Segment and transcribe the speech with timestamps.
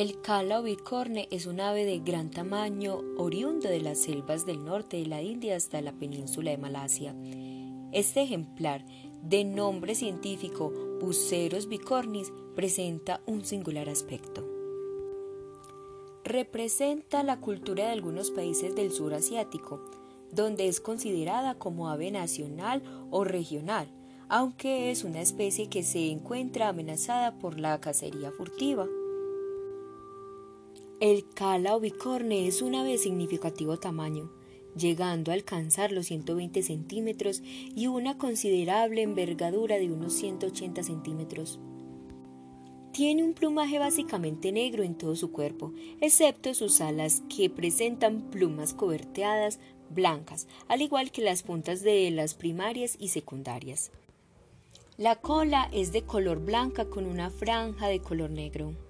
[0.00, 4.96] El cala bicorne es un ave de gran tamaño oriundo de las selvas del norte
[4.96, 7.14] de la India hasta la península de Malasia.
[7.92, 8.82] Este ejemplar,
[9.22, 10.72] de nombre científico
[11.02, 14.42] Buceros bicornis, presenta un singular aspecto.
[16.24, 19.82] Representa la cultura de algunos países del sur asiático,
[20.32, 23.92] donde es considerada como ave nacional o regional,
[24.30, 28.88] aunque es una especie que se encuentra amenazada por la cacería furtiva.
[31.00, 34.30] El cala o bicorne es un ave de significativo tamaño,
[34.76, 41.58] llegando a alcanzar los 120 centímetros y una considerable envergadura de unos 180 centímetros.
[42.92, 48.74] Tiene un plumaje básicamente negro en todo su cuerpo, excepto sus alas que presentan plumas
[48.74, 53.90] coberteadas blancas, al igual que las puntas de las primarias y secundarias.
[54.98, 58.89] La cola es de color blanca con una franja de color negro.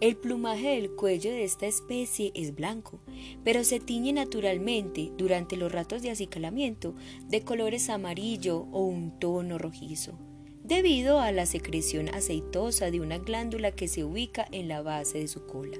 [0.00, 3.00] El plumaje del cuello de esta especie es blanco,
[3.44, 6.94] pero se tiñe naturalmente durante los ratos de acicalamiento
[7.28, 10.14] de colores amarillo o un tono rojizo,
[10.64, 15.28] debido a la secreción aceitosa de una glándula que se ubica en la base de
[15.28, 15.76] su cola.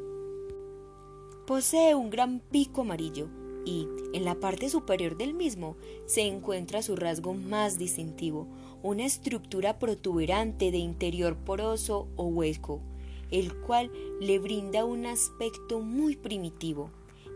[1.46, 3.30] Posee un gran pico amarillo
[3.64, 8.46] y, en la parte superior del mismo, se encuentra su rasgo más distintivo,
[8.82, 12.82] una estructura protuberante de interior poroso o hueco,
[13.30, 16.90] el cual le brinda un aspecto muy primitivo.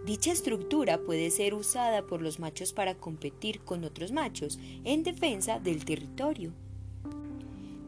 [0.05, 5.59] Dicha estructura puede ser usada por los machos para competir con otros machos en defensa
[5.59, 6.53] del territorio.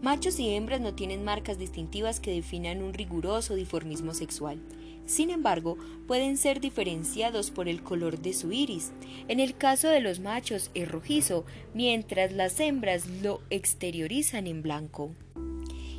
[0.00, 4.62] Machos y hembras no tienen marcas distintivas que definan un riguroso diformismo sexual.
[5.04, 8.92] Sin embargo, pueden ser diferenciados por el color de su iris.
[9.28, 15.12] En el caso de los machos es rojizo, mientras las hembras lo exteriorizan en blanco.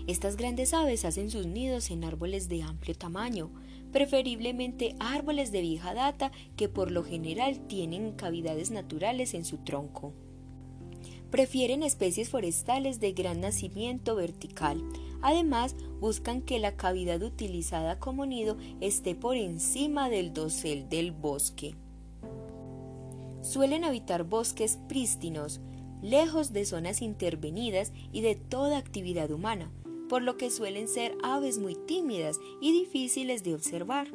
[0.08, 3.52] Estas grandes aves hacen sus nidos en árboles de amplio tamaño,
[3.92, 10.14] preferiblemente árboles de vieja data que por lo general tienen cavidades naturales en su tronco.
[11.30, 14.82] Prefieren especies forestales de gran nacimiento vertical.
[15.22, 21.76] Además, buscan que la cavidad utilizada como nido esté por encima del dosel del bosque.
[23.42, 25.60] Suelen habitar bosques prístinos,
[26.02, 29.70] lejos de zonas intervenidas y de toda actividad humana,
[30.08, 34.08] por lo que suelen ser aves muy tímidas y difíciles de observar.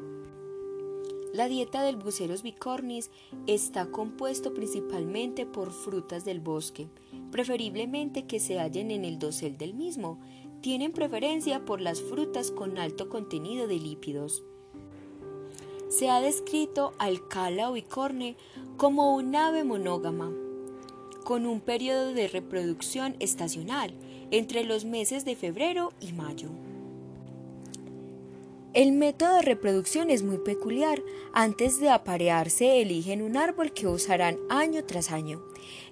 [1.32, 3.10] La dieta del Buceros bicornis
[3.46, 6.88] está compuesto principalmente por frutas del bosque,
[7.30, 10.20] preferiblemente que se hallen en el dosel del mismo.
[10.60, 14.44] Tienen preferencia por las frutas con alto contenido de lípidos.
[15.88, 18.36] Se ha descrito al cala o bicorne
[18.76, 20.32] como un ave monógama,
[21.22, 23.94] con un periodo de reproducción estacional
[24.30, 26.50] entre los meses de febrero y mayo.
[28.74, 31.02] El método de reproducción es muy peculiar.
[31.34, 35.42] Antes de aparearse eligen un árbol que usarán año tras año.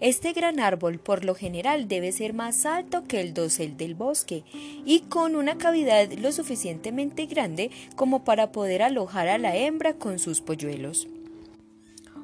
[0.00, 4.44] Este gran árbol por lo general debe ser más alto que el dosel del bosque
[4.86, 10.18] y con una cavidad lo suficientemente grande como para poder alojar a la hembra con
[10.18, 11.06] sus polluelos.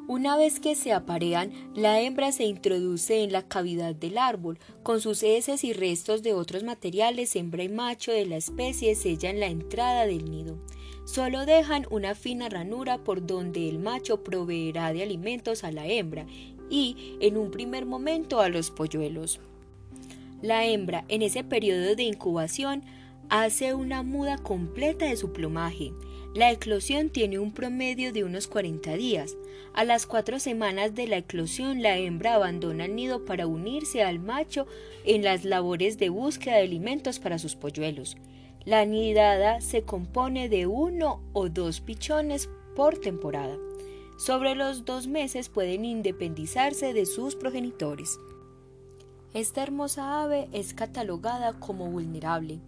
[0.09, 4.57] Una vez que se aparean, la hembra se introduce en la cavidad del árbol.
[4.85, 9.41] Con sus heces y restos de otros materiales, hembra y macho de la especie sellan
[9.41, 10.59] la entrada del nido.
[11.07, 16.25] Solo dejan una fina ranura por donde el macho proveerá de alimentos a la hembra
[16.71, 19.41] y, en un primer momento, a los polluelos.
[20.41, 22.85] La hembra, en ese periodo de incubación,
[23.29, 25.93] hace una muda completa de su plumaje.
[26.35, 29.37] La eclosión tiene un promedio de unos 40 días.
[29.73, 34.19] A las cuatro semanas de la eclosión, la hembra abandona el nido para unirse al
[34.19, 34.67] macho
[35.05, 38.17] en las labores de búsqueda de alimentos para sus polluelos.
[38.65, 43.57] La nidada se compone de uno o dos pichones por temporada.
[44.19, 48.19] Sobre los dos meses pueden independizarse de sus progenitores.
[49.35, 52.61] Esta hermosa ave es catalogada como vulnerable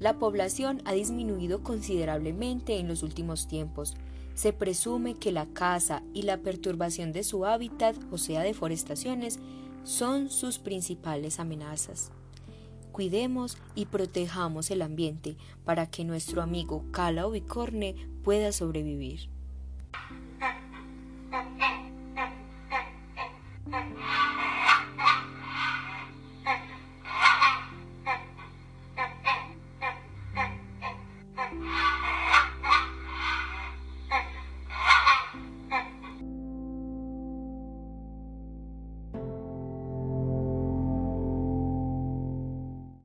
[0.00, 3.94] la población ha disminuido considerablemente en los últimos tiempos.
[4.34, 9.38] Se presume que la caza y la perturbación de su hábitat, o sea, deforestaciones,
[9.84, 12.10] son sus principales amenazas.
[12.92, 17.94] Cuidemos y protejamos el ambiente para que nuestro amigo Cala Bicorne
[18.24, 19.28] pueda sobrevivir.